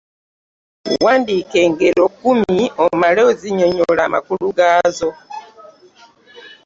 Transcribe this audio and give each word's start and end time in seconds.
Wandiika 1.03 1.57
engero 1.65 2.03
kkumi 2.11 2.65
omale 2.83 3.21
ozinyonyole 3.29 4.01
amakulu 4.07 4.47
gaazo. 4.57 5.09